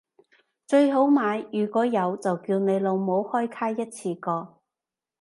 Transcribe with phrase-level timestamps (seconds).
[0.65, 4.59] 最好買如果有就叫你老母開卡一次過